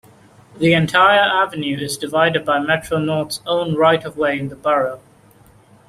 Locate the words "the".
0.57-0.73, 4.47-4.55